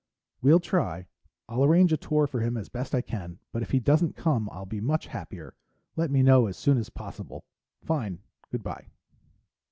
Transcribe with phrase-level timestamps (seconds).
[0.41, 1.05] "Well, try.
[1.47, 4.49] I'll arrange a tour for him as best I can, but if he doesn't come,
[4.51, 5.53] I'll be much happier.
[5.95, 7.45] Let me know as soon as possible.
[7.83, 8.17] Fine.
[8.51, 8.87] Good by."